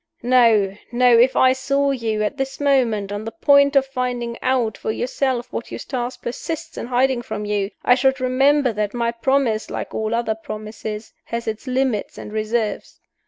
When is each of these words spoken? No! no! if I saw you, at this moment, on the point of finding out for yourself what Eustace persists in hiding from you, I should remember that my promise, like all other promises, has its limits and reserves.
No! 0.23 0.75
no! 0.91 1.15
if 1.15 1.35
I 1.35 1.53
saw 1.53 1.91
you, 1.91 2.23
at 2.23 2.37
this 2.37 2.59
moment, 2.59 3.11
on 3.11 3.23
the 3.23 3.31
point 3.31 3.75
of 3.75 3.85
finding 3.85 4.35
out 4.41 4.75
for 4.75 4.89
yourself 4.91 5.53
what 5.53 5.69
Eustace 5.69 6.17
persists 6.17 6.75
in 6.75 6.87
hiding 6.87 7.21
from 7.21 7.45
you, 7.45 7.69
I 7.85 7.93
should 7.93 8.19
remember 8.19 8.73
that 8.73 8.95
my 8.95 9.11
promise, 9.11 9.69
like 9.69 9.93
all 9.93 10.15
other 10.15 10.33
promises, 10.33 11.13
has 11.25 11.47
its 11.47 11.67
limits 11.67 12.17
and 12.17 12.33
reserves. 12.33 12.99